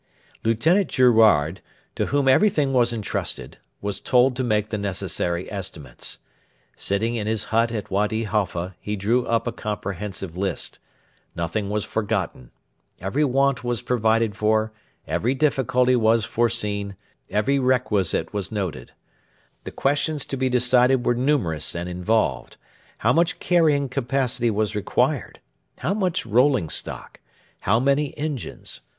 Lieutenant 0.43 0.87
Girouard, 0.87 1.61
to 1.93 2.07
whom 2.07 2.27
everything 2.27 2.73
was 2.73 2.91
entrusted, 2.91 3.59
was 3.81 3.99
told 3.99 4.35
to 4.35 4.43
make 4.43 4.69
the 4.69 4.79
necessary 4.79 5.45
estimates. 5.51 6.17
Sitting 6.75 7.13
in 7.13 7.27
his 7.27 7.43
hut 7.53 7.71
at 7.71 7.91
Wady 7.91 8.23
Halfa, 8.23 8.73
he 8.79 8.95
drew 8.95 9.27
up 9.27 9.45
a 9.45 9.51
comprehensive 9.51 10.35
list. 10.35 10.79
Nothing 11.35 11.69
was 11.69 11.85
forgotten. 11.85 12.49
Every 12.99 13.23
want 13.23 13.63
was 13.63 13.83
provided 13.83 14.35
for; 14.35 14.71
every 15.05 15.35
difficulty 15.35 15.95
was 15.95 16.25
foreseen; 16.25 16.95
every 17.29 17.59
requisite 17.59 18.33
was 18.33 18.51
noted. 18.51 18.93
The 19.65 19.71
questions 19.71 20.25
to 20.25 20.35
be 20.35 20.49
decided 20.49 21.05
were 21.05 21.13
numerous 21.13 21.75
and 21.75 21.87
involved. 21.87 22.57
How 22.97 23.13
much 23.13 23.37
carrying 23.37 23.87
capacity 23.87 24.49
was 24.49 24.75
required? 24.75 25.41
How 25.77 25.93
much 25.93 26.25
rolling 26.25 26.69
stock? 26.71 27.19
How 27.59 27.79
many 27.79 28.17
engines? 28.17 28.81